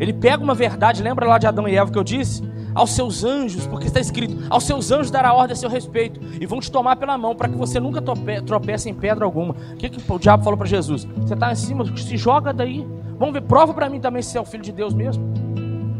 [0.00, 2.42] Ele pega uma verdade, lembra lá de Adão e Eva que eu disse?
[2.74, 6.46] Aos seus anjos, porque está escrito: aos seus anjos dará ordem a seu respeito, e
[6.46, 8.02] vão te tomar pela mão, para que você nunca
[8.44, 9.54] tropece em pedra alguma.
[9.72, 11.04] O que, que o diabo falou para Jesus?
[11.04, 12.86] Você está em cima, se joga daí.
[13.18, 15.22] Vamos ver, prova para mim também se é o filho de Deus mesmo.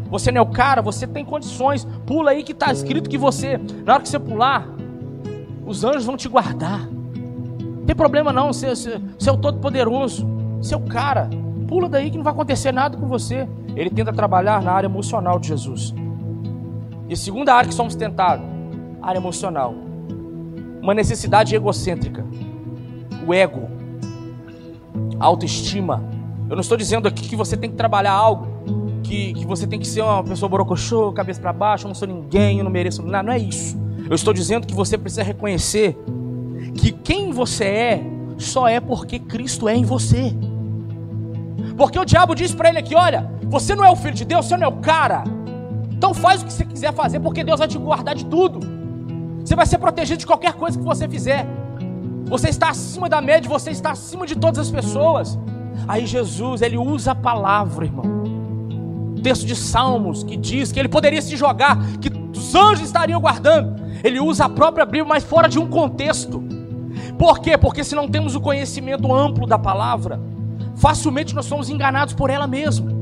[0.09, 1.87] Você não é o cara, você tem condições.
[2.05, 4.67] Pula aí que está escrito que você, na hora que você pular,
[5.65, 6.87] os anjos vão te guardar.
[6.87, 11.29] Não tem problema não, você, você, você é o todo-poderoso, você é o cara.
[11.67, 13.47] Pula daí que não vai acontecer nada com você.
[13.75, 15.95] Ele tenta trabalhar na área emocional de Jesus.
[17.09, 18.45] E segunda área que somos tentados,
[19.01, 19.75] área emocional.
[20.81, 22.25] Uma necessidade egocêntrica.
[23.25, 23.69] O ego.
[25.19, 26.03] A autoestima.
[26.49, 28.47] Eu não estou dizendo aqui que você tem que trabalhar algo.
[29.03, 32.07] Que, que você tem que ser uma pessoa borocochô, cabeça para baixo, eu não sou
[32.07, 33.23] ninguém, eu não mereço nada.
[33.23, 33.77] Não é isso.
[34.09, 35.97] Eu estou dizendo que você precisa reconhecer
[36.75, 38.03] que quem você é
[38.37, 40.33] só é porque Cristo é em você.
[41.77, 44.45] Porque o diabo diz para ele aqui: olha, você não é o filho de Deus,
[44.45, 45.23] você não é o cara.
[46.03, 48.59] Então faz o que você quiser fazer, porque Deus vai te guardar de tudo.
[49.39, 51.47] Você vai ser protegido de qualquer coisa que você fizer.
[52.25, 55.39] Você está acima da média, você está acima de todas as pessoas.
[55.87, 58.03] Aí Jesus, ele usa a palavra, irmão.
[59.23, 63.81] Texto de Salmos que diz que ele poderia se jogar, que os anjos estariam guardando.
[64.03, 66.43] Ele usa a própria Bíblia, mas fora de um contexto.
[67.17, 67.57] Por quê?
[67.57, 70.19] Porque se não temos o conhecimento amplo da palavra,
[70.75, 72.92] facilmente nós somos enganados por ela mesma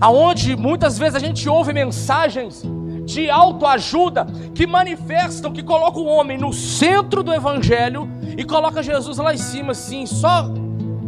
[0.00, 2.62] aonde muitas vezes a gente ouve mensagens
[3.04, 9.18] de autoajuda que manifestam, que colocam o homem no centro do evangelho e coloca Jesus
[9.18, 10.48] lá em cima, assim, só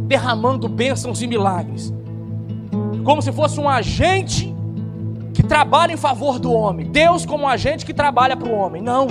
[0.07, 1.93] derramando bênçãos e milagres,
[3.03, 4.55] como se fosse um agente
[5.33, 8.81] que trabalha em favor do homem, Deus como um agente que trabalha para o homem.
[8.81, 9.07] Não,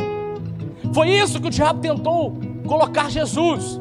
[0.92, 3.81] foi isso que o diabo tentou colocar Jesus.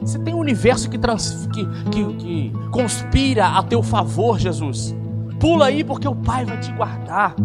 [0.00, 4.94] Você tem um universo que, trans, que, que, que conspira a teu favor, Jesus.
[5.44, 7.36] Pula aí porque o Pai vai te guardar.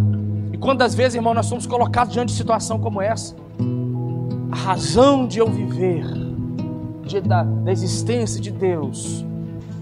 [0.54, 3.36] E quantas vezes, irmão, nós somos colocados diante de situação como essa?
[4.50, 6.06] A razão de eu viver,
[7.04, 9.26] de, da, da existência de Deus,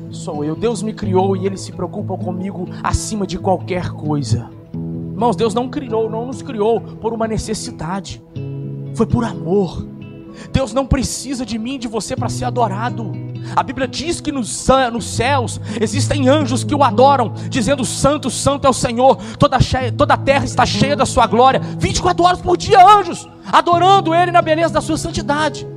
[0.09, 0.55] sou eu.
[0.55, 4.49] Deus me criou e Ele se preocupa comigo acima de qualquer coisa.
[4.73, 8.19] Irmãos, Deus não criou, não nos criou por uma necessidade,
[8.95, 9.85] foi por amor.
[10.51, 13.11] Deus não precisa de mim, de você para ser adorado.
[13.55, 18.67] A Bíblia diz que nos, nos, céus existem anjos que o adoram, dizendo: Santo, Santo
[18.67, 21.59] é o Senhor, toda, cheia, toda a terra está cheia da sua glória.
[21.77, 25.67] 24 horas por dia, anjos, adorando Ele na beleza da sua santidade.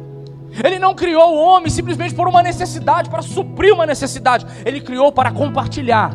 [0.64, 4.46] Ele não criou o homem simplesmente por uma necessidade, para suprir uma necessidade.
[4.64, 6.12] Ele criou para compartilhar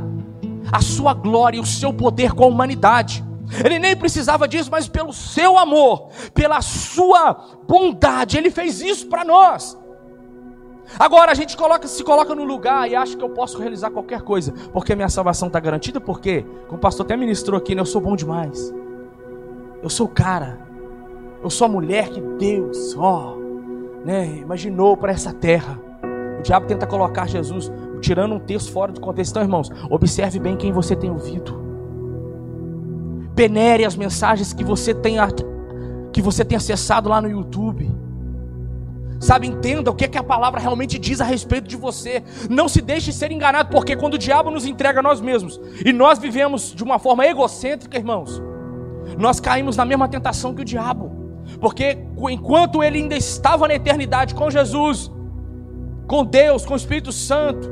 [0.72, 3.24] a sua glória e o seu poder com a humanidade.
[3.64, 9.24] Ele nem precisava disso, mas pelo seu amor, pela sua bondade, ele fez isso para
[9.24, 9.78] nós.
[11.00, 14.22] Agora a gente coloca, se coloca no lugar e acha que eu posso realizar qualquer
[14.22, 17.86] coisa, porque minha salvação está garantida, porque, como o pastor até ministrou aqui, né, eu
[17.86, 18.74] sou bom demais.
[19.82, 20.60] Eu sou o cara.
[21.44, 23.36] Eu sou a mulher que Deus, ó,
[24.04, 25.80] né, imaginou para essa terra.
[26.40, 27.72] O diabo tenta colocar Jesus,
[28.02, 29.32] tirando um texto fora do contexto.
[29.32, 31.64] Então, irmãos, observe bem quem você tem ouvido.
[33.36, 35.18] Penere as mensagens que você tem,
[36.14, 37.92] que você tem acessado lá no YouTube.
[39.20, 42.24] Sabe, entenda o que, é que a palavra realmente diz a respeito de você.
[42.50, 45.94] Não se deixe ser enganado, porque quando o diabo nos entrega a nós mesmos e
[45.94, 48.42] nós vivemos de uma forma egocêntrica, irmãos,
[49.18, 51.12] nós caímos na mesma tentação que o diabo.
[51.60, 51.98] Porque
[52.30, 55.12] enquanto ele ainda estava na eternidade com Jesus,
[56.08, 57.72] com Deus, com o Espírito Santo,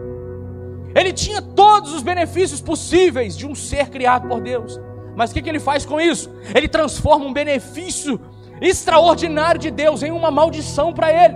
[0.95, 4.79] ele tinha todos os benefícios possíveis de um ser criado por Deus.
[5.15, 6.32] Mas o que, que ele faz com isso?
[6.56, 8.19] Ele transforma um benefício
[8.62, 11.36] extraordinário de Deus em uma maldição para ele.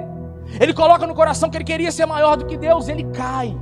[0.59, 3.55] Ele coloca no coração que ele queria ser maior do que Deus, ele cai.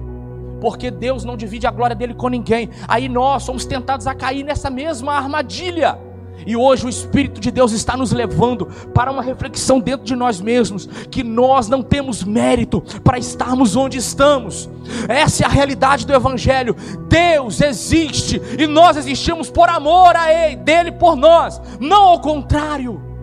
[0.61, 2.69] Porque Deus não divide a glória dele com ninguém.
[2.87, 5.99] Aí nós somos tentados a cair nessa mesma armadilha.
[6.45, 10.41] E hoje o Espírito de Deus está nos levando para uma reflexão dentro de nós
[10.41, 14.69] mesmos, que nós não temos mérito para estarmos onde estamos.
[15.07, 16.75] Essa é a realidade do Evangelho.
[17.07, 23.14] Deus existe e nós existimos por amor a Ele, dele por nós, não ao contrário.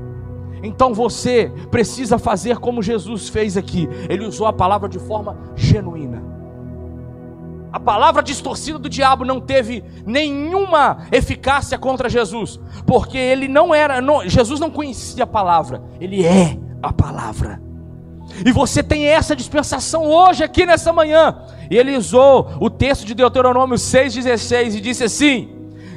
[0.62, 3.88] Então você precisa fazer como Jesus fez aqui.
[4.08, 6.22] Ele usou a palavra de forma genuína.
[7.72, 14.00] A palavra distorcida do diabo não teve nenhuma eficácia contra Jesus, porque ele não era,
[14.02, 17.62] não, Jesus não conhecia a palavra, ele é a palavra.
[18.44, 21.34] E você tem essa dispensação hoje aqui nessa manhã.
[21.70, 25.48] E ele usou o texto de Deuteronômio 6,16 e disse assim: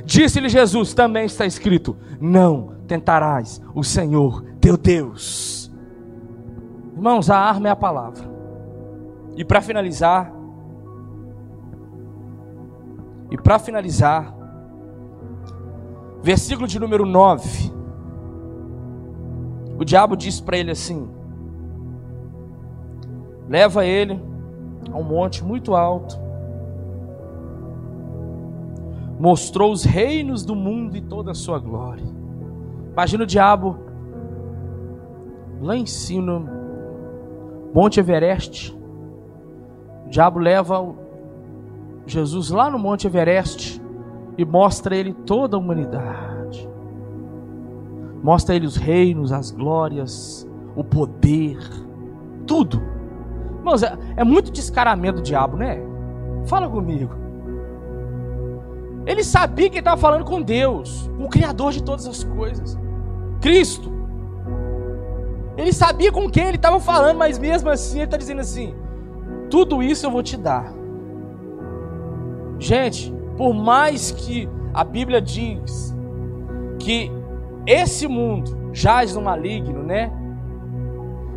[0.05, 5.71] Disse-lhe Jesus, também está escrito: Não tentarás o Senhor teu Deus.
[6.95, 8.27] Irmãos, a arma é a palavra.
[9.37, 10.33] E para finalizar,
[13.29, 14.35] e para finalizar,
[16.23, 17.71] versículo de número 9.
[19.77, 21.07] O diabo disse para ele assim:
[23.47, 24.19] Leva ele
[24.91, 26.17] a um monte muito alto.
[29.19, 32.03] Mostrou os reinos do mundo e toda a sua glória.
[32.93, 33.84] Imagina o diabo
[35.65, 36.43] lá em cima,
[37.73, 38.77] Monte Everest.
[40.05, 40.95] O diabo leva
[42.05, 43.81] Jesus lá no Monte Everest
[44.37, 46.69] e mostra ele toda a humanidade.
[48.23, 51.57] Mostra ele os reinos, as glórias, o poder,
[52.45, 52.81] tudo.
[53.57, 55.79] Irmãos, é, é muito descaramento do diabo, né?
[56.45, 57.13] Fala comigo.
[59.05, 62.77] Ele sabia que estava falando com Deus, o Criador de todas as coisas,
[63.41, 63.95] Cristo.
[65.57, 68.75] Ele sabia com quem ele estava falando, mas mesmo assim ele está dizendo assim:
[69.49, 70.73] tudo isso eu vou te dar.
[72.59, 75.95] Gente, por mais que a Bíblia diz
[76.79, 77.11] que
[77.65, 80.11] esse mundo jaz no maligno, né?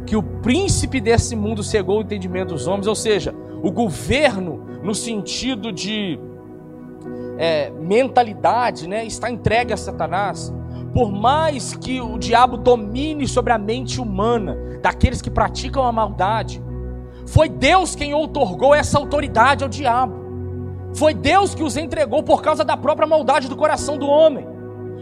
[0.05, 4.95] Que o príncipe desse mundo cegou o entendimento dos homens, ou seja, o governo no
[4.95, 6.19] sentido de
[7.39, 10.53] é, mentalidade, né, está entregue a Satanás.
[10.99, 16.61] Por mais que o diabo domine sobre a mente humana daqueles que praticam a maldade,
[17.25, 20.17] foi Deus quem outorgou essa autoridade ao diabo.
[20.97, 24.45] Foi Deus que os entregou por causa da própria maldade do coração do homem.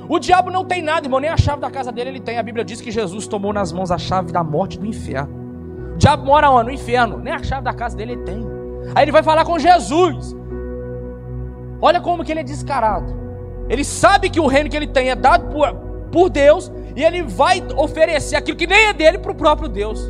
[0.07, 2.37] O diabo não tem nada, irmão, nem a chave da casa dele ele tem.
[2.37, 5.95] A Bíblia diz que Jesus tomou nas mãos a chave da morte do inferno.
[5.95, 6.67] O diabo mora onde?
[6.67, 7.17] No inferno.
[7.17, 8.47] Nem a chave da casa dele ele tem.
[8.95, 10.37] Aí ele vai falar com Jesus.
[11.81, 13.25] Olha como que ele é descarado.
[13.67, 15.86] Ele sabe que o reino que ele tem é dado por,
[16.17, 20.01] por Deus e ele vai oferecer aquilo que nem é dele para o próprio Deus.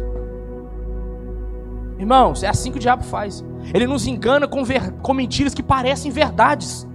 [1.99, 3.45] Irmãos, é assim que o diabo faz.
[3.75, 6.88] Ele nos engana com, ver, com mentiras que parecem verdades.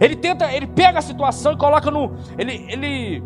[0.00, 2.12] Ele tenta, ele pega a situação e coloca no.
[2.38, 3.24] Ele, ele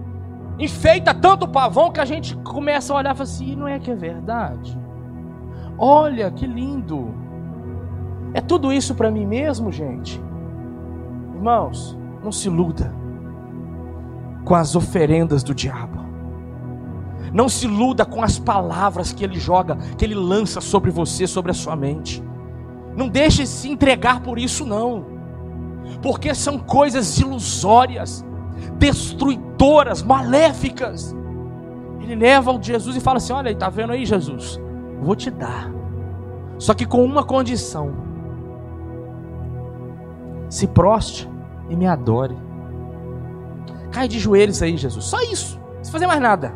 [0.59, 3.79] enfeita tanto o pavão que a gente começa a olhar e fala assim: não é
[3.79, 4.79] que é verdade?
[5.77, 7.15] Olha que lindo.
[8.33, 10.19] É tudo isso para mim mesmo, gente?
[11.35, 13.02] Irmãos, não se iluda
[14.45, 16.03] com as oferendas do diabo.
[17.33, 21.51] Não se iluda com as palavras que ele joga, que ele lança sobre você, sobre
[21.51, 22.23] a sua mente.
[22.95, 25.07] Não deixe se entregar por isso, não,
[26.03, 28.25] porque são coisas ilusórias,
[28.79, 31.17] destruidoras, maléficas.
[32.01, 34.61] Ele leva ao Jesus e fala assim: Olha, está vendo aí, Jesus?
[35.01, 35.73] Vou te dar,
[36.59, 37.95] só que com uma condição:
[40.51, 41.31] se proste
[41.71, 42.37] e me adore.
[43.93, 45.05] Cai de joelhos aí, Jesus.
[45.05, 45.61] Só isso.
[45.77, 46.55] Não fazer mais nada.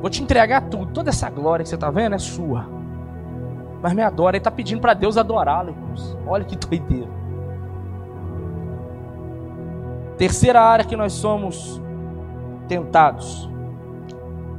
[0.00, 0.92] Vou te entregar tudo.
[0.92, 2.66] Toda essa glória que você está vendo é sua.
[3.82, 4.36] Mas me adora.
[4.36, 6.16] Ele está pedindo para Deus adorá-lo, irmãos.
[6.26, 7.08] Olha que doideira.
[10.18, 11.80] Terceira área que nós somos
[12.68, 13.48] tentados.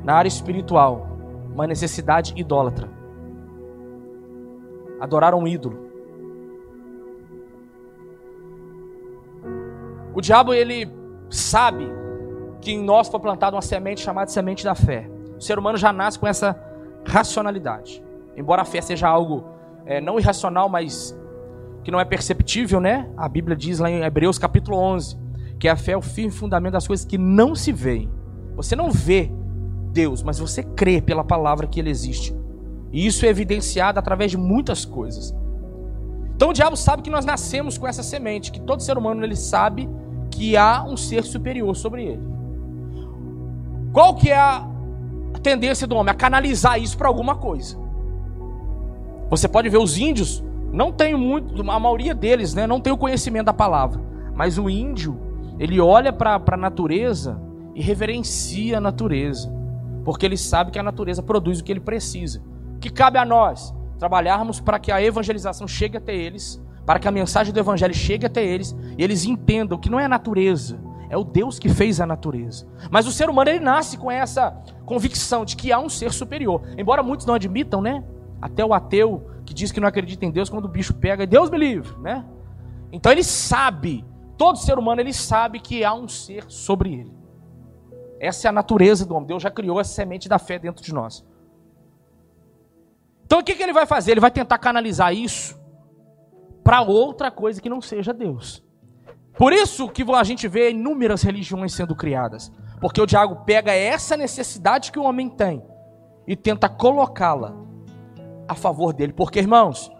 [0.04, 1.08] Na área espiritual.
[1.54, 2.89] Uma necessidade idólatra.
[5.00, 5.91] Adorar um ídolo.
[10.13, 11.00] O diabo, ele
[11.32, 11.89] sabe
[12.60, 15.10] que em nós foi plantada uma semente chamada semente da fé.
[15.36, 16.56] O ser humano já nasce com essa
[17.08, 18.04] racionalidade.
[18.36, 19.46] Embora a fé seja algo
[19.86, 21.17] é, não irracional, mas
[21.84, 23.10] que não é perceptível, né?
[23.17, 25.20] A Bíblia diz lá em Hebreus capítulo 11
[25.60, 28.10] que a fé é o firme fundamento das coisas que não se veem.
[28.56, 29.32] Você não vê
[29.91, 32.36] Deus, mas você crê pela palavra que ele existe.
[32.91, 35.36] E isso é evidenciado através de muitas coisas.
[36.36, 39.36] Então o diabo sabe que nós nascemos com essa semente, que todo ser humano ele
[39.36, 39.88] sabe
[40.32, 42.24] que há um ser superior sobre ele.
[43.91, 44.65] Qual que é a
[45.44, 46.12] tendência do homem?
[46.12, 47.78] A canalizar isso para alguma coisa.
[49.30, 52.98] Você pode ver os índios, não tem muito, a maioria deles, né, não tem o
[52.98, 54.02] conhecimento da palavra.
[54.34, 55.20] Mas o índio,
[55.60, 57.39] ele olha para a natureza
[57.76, 59.54] e reverencia a natureza.
[60.04, 62.41] Porque ele sabe que a natureza produz o que ele precisa.
[62.76, 63.74] O que cabe a nós?
[64.00, 68.26] Trabalharmos para que a evangelização chegue até eles para que a mensagem do Evangelho chegue
[68.26, 72.00] até eles e eles entendam que não é a natureza, é o Deus que fez
[72.00, 72.65] a natureza.
[72.89, 74.52] Mas o ser humano ele nasce com essa
[74.86, 76.62] convicção de que há um ser superior.
[76.78, 78.04] Embora muitos não admitam, né?
[78.41, 81.50] Até o ateu que diz que não acredita em Deus, quando o bicho pega, Deus
[81.50, 82.26] me livre, né?
[82.91, 84.06] Então ele sabe,
[84.38, 87.13] todo ser humano ele sabe que há um ser sobre ele.
[88.20, 89.28] Essa é a natureza do homem.
[89.28, 91.26] Deus já criou essa semente da fé dentro de nós.
[93.26, 94.12] Então o que, que ele vai fazer?
[94.12, 95.61] Ele vai tentar canalizar isso
[96.63, 98.63] para outra coisa que não seja Deus.
[99.38, 102.52] Por isso que a gente vê inúmeras religiões sendo criadas.
[102.80, 105.63] Porque o diabo pega essa necessidade que o homem tem
[106.28, 107.56] e tenta colocá-la
[108.47, 109.13] a favor dele.
[109.13, 109.91] Porque, irmãos,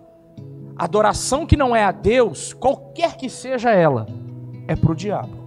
[0.76, 4.08] adoração que não é a Deus, qualquer que seja ela,
[4.68, 5.42] é para o diabo.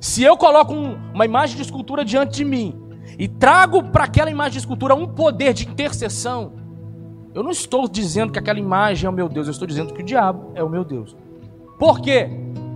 [0.00, 2.80] Se eu coloco um, uma imagem de escultura diante de mim
[3.18, 6.54] e trago para aquela imagem de escultura um poder de intercessão,
[7.34, 10.02] eu não estou dizendo que aquela imagem é o meu Deus, eu estou dizendo que
[10.02, 11.16] o diabo é o meu Deus.
[11.78, 12.28] Por quê?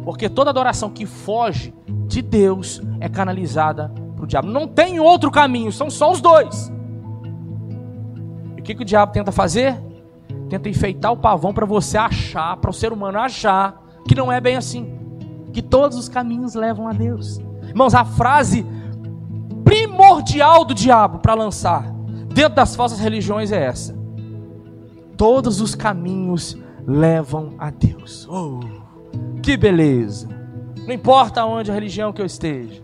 [0.05, 1.75] Porque toda adoração que foge
[2.07, 4.49] de Deus é canalizada para o diabo.
[4.49, 6.73] Não tem outro caminho, são só os dois.
[8.57, 9.77] E o que, que o diabo tenta fazer?
[10.49, 14.41] Tenta enfeitar o pavão para você achar, para o ser humano achar que não é
[14.41, 14.99] bem assim.
[15.53, 17.39] Que todos os caminhos levam a Deus.
[17.69, 18.65] Irmãos, a frase
[19.65, 21.93] primordial do diabo para lançar
[22.33, 23.96] dentro das falsas religiões é essa:
[25.17, 28.29] todos os caminhos levam a Deus.
[28.31, 28.61] Oh,
[29.43, 30.29] que beleza!
[30.87, 32.83] Não importa onde a religião que eu esteja,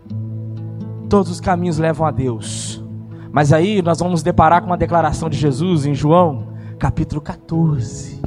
[1.09, 2.83] todos os caminhos levam a Deus.
[3.31, 8.21] Mas aí nós vamos nos deparar com uma declaração de Jesus em João, capítulo 14,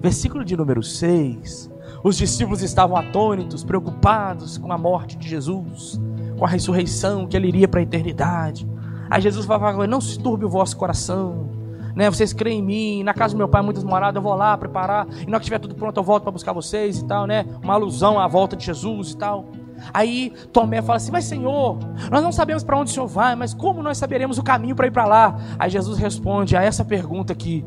[0.00, 1.70] versículo de número 6.
[2.02, 6.00] Os discípulos estavam atônitos, preocupados com a morte de Jesus,
[6.38, 8.66] com a ressurreição, que ele iria para a eternidade.
[9.10, 11.49] Aí Jesus falar: Não se turbe o vosso coração
[11.94, 12.10] né?
[12.10, 15.06] Vocês creem em mim, na casa do meu pai muitas moradas, eu vou lá preparar,
[15.08, 17.46] e na hora que estiver tudo pronto eu volto para buscar vocês e tal, né?
[17.62, 19.46] Uma alusão à volta de Jesus e tal.
[19.92, 21.78] Aí Tomé fala assim: Mas Senhor,
[22.10, 24.86] nós não sabemos para onde o Senhor vai, mas como nós saberemos o caminho para
[24.86, 25.38] ir para lá?
[25.58, 27.64] Aí Jesus responde a essa pergunta aqui,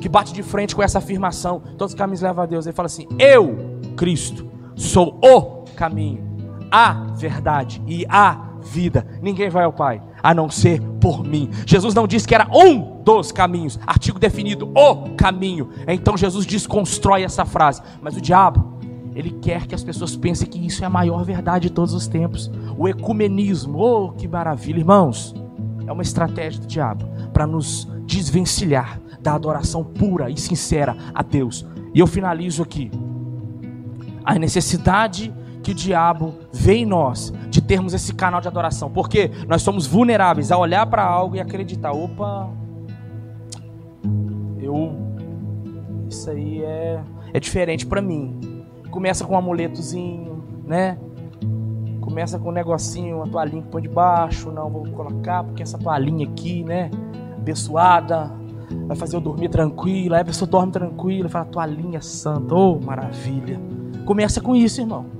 [0.00, 2.66] que bate de frente com essa afirmação: Todos os caminhos levam a Deus.
[2.66, 6.24] Ele fala assim: Eu, Cristo, sou o caminho,
[6.70, 9.06] a verdade e a vida.
[9.22, 11.48] Ninguém vai ao Pai a não ser por mim.
[11.64, 15.70] Jesus não disse que era um dos caminhos, artigo definido, o caminho.
[15.86, 17.80] Então Jesus desconstrói essa frase.
[18.02, 18.78] Mas o diabo,
[19.14, 22.06] ele quer que as pessoas pensem que isso é a maior verdade de todos os
[22.06, 22.50] tempos.
[22.76, 25.34] O ecumenismo, oh que maravilha, irmãos.
[25.86, 31.64] É uma estratégia do diabo para nos desvencilhar da adoração pura e sincera a Deus.
[31.94, 32.90] E eu finalizo aqui.
[34.24, 35.32] A necessidade
[35.66, 39.84] que o diabo vê em nós de termos esse canal de adoração, porque nós somos
[39.84, 42.48] vulneráveis a olhar para algo e acreditar: opa,
[44.60, 44.94] eu.
[46.08, 47.00] Isso aí é,
[47.34, 48.62] é diferente para mim.
[48.92, 50.96] Começa com um amuletozinho, né?
[52.00, 54.52] Começa com um negocinho, uma toalhinha que põe debaixo.
[54.52, 56.92] Não, vou colocar porque essa toalhinha aqui, né?
[57.36, 58.30] Abençoada,
[58.86, 60.18] vai fazer eu dormir tranquila.
[60.18, 63.60] Aí a pessoa dorme tranquila, fala: toalhinha santa, oh maravilha.
[64.04, 65.15] Começa com isso, irmão.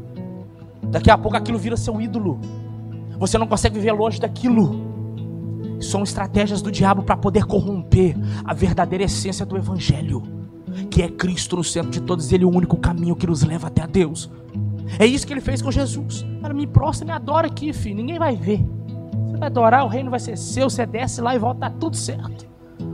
[0.91, 2.39] Daqui a pouco aquilo vira seu ídolo.
[3.19, 4.87] Você não consegue viver longe daquilo.
[5.81, 10.23] São estratégias do diabo para poder corromper a verdadeira essência do Evangelho,
[10.91, 13.67] que é Cristo no centro de todos, Ele é o único caminho que nos leva
[13.67, 14.31] até a Deus.
[14.99, 16.25] É isso que ele fez com Jesus.
[16.41, 17.97] Cara, me prostra, me adora aqui, filho.
[17.97, 18.65] Ninguém vai ver.
[19.27, 20.71] Você vai adorar, o reino vai ser seu.
[20.71, 22.47] Você desce lá e volta, tá tudo certo.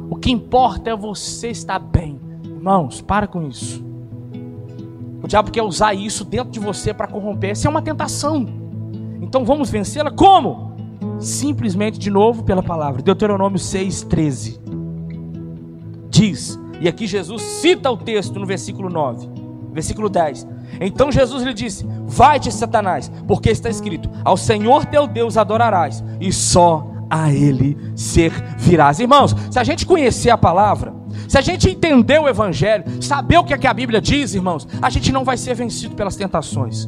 [0.08, 2.18] O que importa é você estar bem.
[2.44, 3.84] Irmãos, para com isso.
[5.32, 7.52] Diabo quer usar isso dentro de você para corromper.
[7.52, 8.46] Essa é uma tentação.
[9.18, 10.76] Então vamos vencê-la como?
[11.18, 13.00] Simplesmente de novo pela palavra.
[13.00, 14.60] Deuteronômio 6:13.
[16.10, 19.26] Diz, e aqui Jesus cita o texto no versículo 9,
[19.72, 20.46] versículo 10.
[20.82, 26.30] Então Jesus lhe disse: Vai-te, Satanás, porque está escrito: Ao Senhor teu Deus adorarás, e
[26.30, 29.00] só a Ele servirás.
[29.00, 30.92] Irmãos, se a gente conhecer a palavra,
[31.32, 34.68] se a gente entender o Evangelho, saber o que, é que a Bíblia diz, irmãos,
[34.82, 36.86] a gente não vai ser vencido pelas tentações.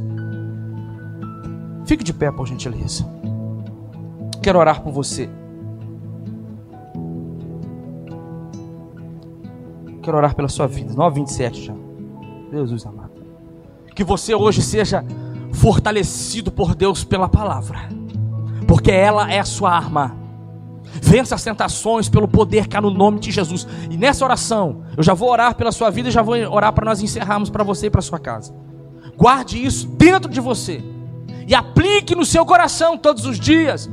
[1.87, 3.07] Fique de pé, por gentileza.
[4.43, 5.31] Quero orar por você.
[10.03, 10.93] Quero orar pela sua vida.
[10.93, 11.75] 927 já.
[12.53, 13.13] Jesus amado.
[13.95, 15.03] Que você hoje seja
[15.55, 17.89] fortalecido por Deus pela palavra.
[18.69, 20.24] Porque ela é a sua arma.
[21.03, 23.67] Vença as tentações pelo poder que há no nome de Jesus.
[23.91, 26.85] E nessa oração, eu já vou orar pela sua vida e já vou orar para
[26.85, 28.55] nós encerrarmos para você e para sua casa.
[29.17, 30.83] Guarde isso dentro de você
[31.47, 33.91] e aplique no seu coração todos os dias.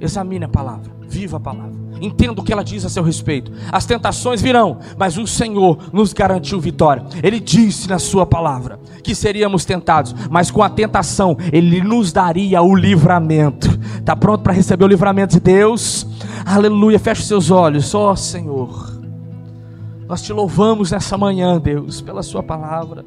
[0.00, 1.80] Examine a palavra, viva a palavra.
[2.00, 3.52] Entenda o que ela diz a seu respeito.
[3.70, 7.04] As tentações virão, mas o Senhor nos garantiu vitória.
[7.22, 12.62] Ele disse na sua palavra que seríamos tentados, mas com a tentação ele nos daria
[12.62, 13.68] o livramento.
[13.98, 16.06] Está pronto para receber o livramento de Deus?
[16.44, 16.98] Aleluia.
[16.98, 19.00] Feche seus olhos, ó oh, Senhor.
[20.08, 23.04] Nós te louvamos nessa manhã, Deus, pela sua palavra.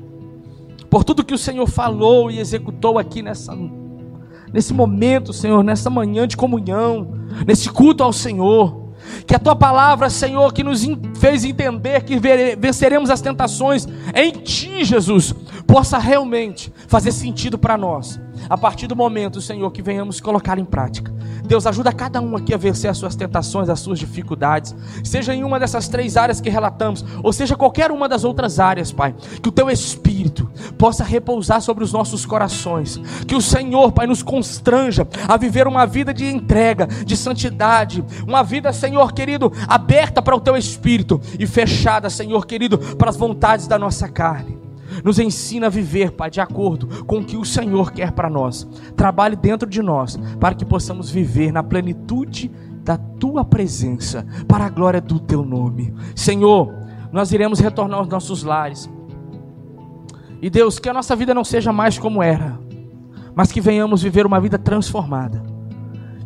[0.89, 3.53] Por tudo que o Senhor falou e executou aqui nessa
[4.53, 7.07] nesse momento, Senhor, nessa manhã de comunhão,
[7.45, 8.83] nesse culto ao Senhor.
[9.27, 12.17] Que a tua palavra, Senhor, que nos fez entender que
[12.57, 15.33] venceremos as tentações em ti, Jesus,
[15.67, 18.19] possa realmente fazer sentido para nós.
[18.49, 21.13] A partir do momento, Senhor, que venhamos colocar em prática.
[21.45, 25.43] Deus ajuda cada um aqui a vencer as suas tentações, as suas dificuldades, seja em
[25.43, 29.13] uma dessas três áreas que relatamos, ou seja qualquer uma das outras áreas, Pai.
[29.41, 32.97] Que o teu espírito possa repousar sobre os nossos corações.
[33.27, 38.43] Que o Senhor, Pai, nos constranja a viver uma vida de entrega, de santidade, uma
[38.43, 43.67] vida, Senhor querido, aberta para o teu espírito e fechada, Senhor querido, para as vontades
[43.67, 44.72] da nossa carne.
[45.03, 48.67] Nos ensina a viver, Pai, de acordo com o que o Senhor quer para nós.
[48.95, 52.51] Trabalhe dentro de nós, para que possamos viver na plenitude
[52.83, 55.93] da tua presença, para a glória do teu nome.
[56.15, 56.73] Senhor,
[57.11, 58.89] nós iremos retornar aos nossos lares.
[60.41, 62.59] E Deus, que a nossa vida não seja mais como era,
[63.33, 65.41] mas que venhamos viver uma vida transformada.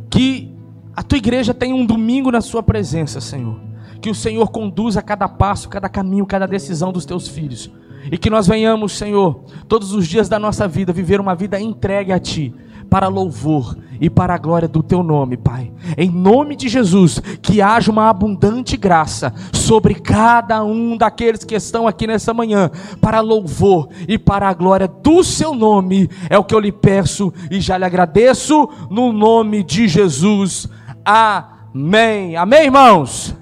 [0.09, 0.55] Que
[0.95, 3.59] a tua igreja tenha um domingo na sua presença, Senhor.
[4.01, 7.70] Que o Senhor conduza cada passo, cada caminho, cada decisão dos teus filhos.
[8.12, 12.12] E que nós venhamos, Senhor, todos os dias da nossa vida, viver uma vida entregue
[12.12, 12.53] a Ti,
[12.89, 15.72] para louvor e para a glória do Teu nome, Pai.
[15.97, 21.88] Em nome de Jesus, que haja uma abundante graça sobre cada um daqueles que estão
[21.88, 22.70] aqui nessa manhã,
[23.01, 26.10] para louvor e para a glória do Seu nome.
[26.30, 30.68] É o que eu lhe peço e já lhe agradeço, no nome de Jesus.
[31.03, 32.36] Amém.
[32.36, 33.36] Amém, irmãos?